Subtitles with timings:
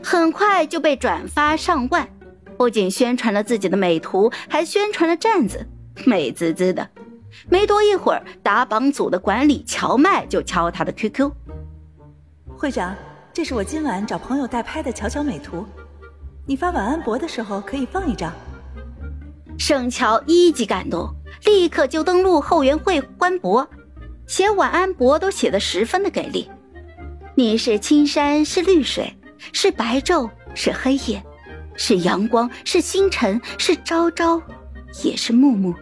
[0.00, 2.08] 很快就被转发上万。
[2.56, 5.66] 不仅宣传了自己的美图，还宣传了站子，
[6.04, 6.88] 美滋滋的。
[7.48, 11.32] 没多一会儿，打榜组的管理乔麦就敲他的 QQ。
[12.54, 12.94] 会长，
[13.32, 15.66] 这是我今晚找朋友代拍的乔乔美图，
[16.46, 18.32] 你发晚安博的时候可以放一张。
[19.58, 21.08] 盛乔一级感动，
[21.44, 23.68] 立刻就登录后援会官博，
[24.26, 26.48] 写晚安博都写得十分的给力。
[27.34, 29.16] 你是青山，是绿水，
[29.52, 31.24] 是白昼，是黑夜，
[31.74, 34.42] 是阳光，是星辰，是朝朝，
[35.02, 35.74] 也是暮暮。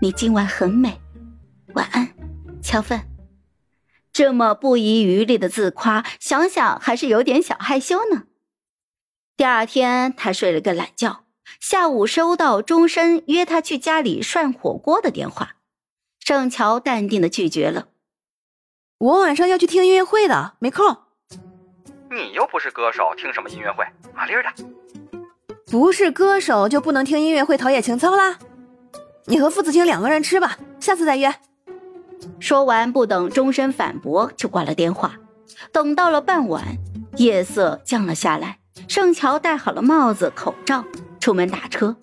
[0.00, 1.00] 你今晚很美，
[1.74, 2.08] 晚安，
[2.62, 3.00] 乔芬。
[4.12, 8.24] 这么不遗余力的自夸，想想还是有点小害羞呢。
[9.36, 11.24] 第二天，他睡了个懒觉。
[11.60, 15.56] 下午收到钟声约他去家里涮火锅的电话，
[16.18, 17.88] 盛乔淡定的拒绝了。
[18.98, 21.05] 我晚上要去听音乐会的，没空。
[22.10, 23.84] 你又不是歌手，听什么音乐会？
[24.14, 24.48] 麻利儿的。
[25.70, 28.38] 不是歌手就不能听音乐会陶冶情操啦？
[29.24, 31.34] 你和付子清两个人吃吧，下次再约。
[32.38, 35.16] 说完，不等钟声反驳，就挂了电话。
[35.72, 36.62] 等到了傍晚，
[37.16, 40.84] 夜色降了下来，盛乔戴好了帽子、口罩。
[41.18, 41.96] 出门打车，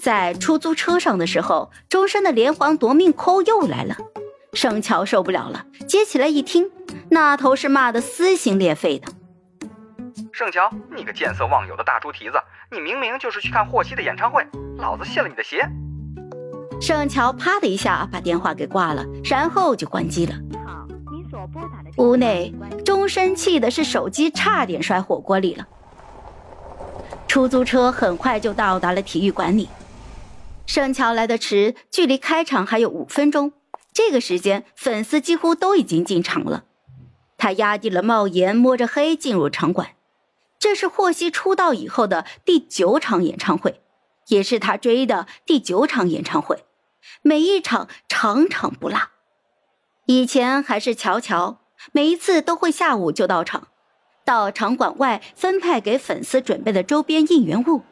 [0.00, 3.94] 在出租车上的时候，钟声的连环夺命 call 又来了。
[4.54, 6.70] 盛乔受不了了，接起来一听，
[7.10, 9.12] 那头是骂得撕心裂肺的。
[10.38, 15.68] 盛乔，你个见色忘友的大猪蹄子，你明明就是去看霍希的演唱会，老子卸了你的鞋！
[16.80, 20.34] 盛乔啪的一下把电话给挂了，然后就关机了。
[20.64, 25.66] 好，你所拨打的屋内，钟声气的是手机差点摔火锅里了。
[27.26, 29.68] 出租车很快就到达了体育馆里。
[30.66, 33.54] 盛乔来的迟，距离开场还有五分钟。
[33.92, 36.62] 这个时间，粉丝几乎都已经进场了。
[37.36, 39.88] 他压低了帽檐，摸着黑进入场馆。
[40.58, 43.80] 这是霍希出道以后的第九场演唱会，
[44.28, 46.64] 也是他追的第九场演唱会，
[47.22, 48.98] 每一场场场不落。
[50.06, 51.60] 以前还是乔乔，
[51.92, 53.68] 每一次都会下午就到场。
[54.24, 57.82] 到场馆外分派给粉丝准备的周边应援物，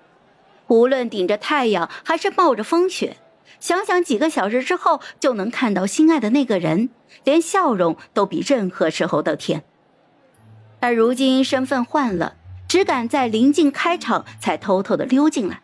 [0.66, 3.16] 无论顶着太阳还是冒着风雪，
[3.58, 6.90] 想想几个小时之后就能看到心爱的那个人，
[7.24, 9.64] 连笑容都比任何时候都甜。
[10.80, 12.34] 而如今身份换了，
[12.76, 15.62] 只敢在临近开场才偷偷的溜进来。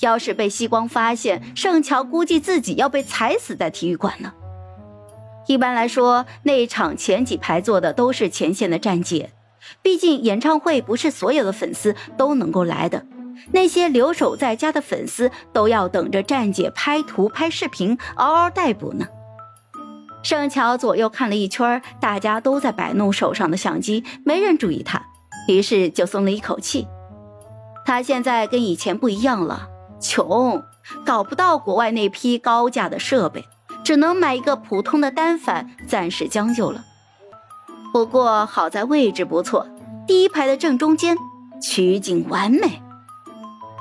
[0.00, 4.34] 要是被西光发现，盛乔估计自己要被踩死在体育馆了。
[5.46, 9.30] 一般来说，那场前几排坐的都是前线的站姐。
[9.80, 13.06] 毕竟演唱会不是所有的粉丝都能够来的，
[13.52, 19.06] 那些留守在家的粉丝都要等着站姐拍图拍视频，嗷嗷待哺呢。
[20.24, 25.00] 盛乔左右看了一圈，大家都在摆弄手上的相机，没人注意他，
[25.48, 26.86] 于是就松了一口气。
[27.84, 29.68] 他现在跟以前不一样了，
[30.00, 30.62] 穷，
[31.04, 33.44] 搞不到国外那批高价的设备，
[33.84, 36.84] 只能买一个普通的单反，暂时将就了。
[37.92, 39.68] 不过好在位置不错，
[40.06, 41.16] 第一排的正中间，
[41.62, 42.82] 取景完美，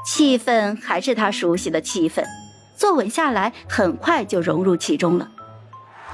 [0.06, 2.24] 气氛还是他熟悉的气氛，
[2.78, 5.30] 坐稳下来，很快就融入其中了。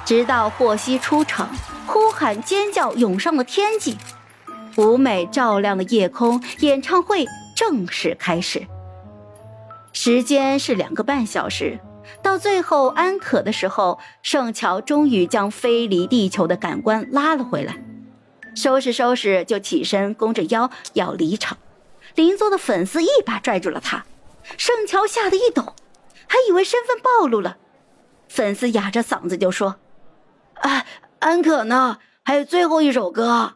[0.06, 1.50] 直到霍希出场，
[1.86, 3.98] 呼喊尖叫涌上了天际，
[4.79, 8.66] 舞美照亮了夜空，演唱会正式开始。
[9.91, 11.78] 时间是两个半小时，
[12.23, 17.75] 到最后安可的时候，圣乔终于将飞离地球的感官拉了回来。
[18.56, 21.57] 收拾收拾，就起身弓着腰要离场。
[22.16, 24.06] 邻座的粉丝一把拽住了他，
[24.57, 25.75] 盛乔吓得一抖，
[26.25, 27.57] 还以为身份暴露了。
[28.29, 29.75] 粉丝哑着嗓子就说
[30.63, 30.85] ：“啊，
[31.19, 31.97] 安可呢？
[32.23, 33.56] 还有最后一首歌。”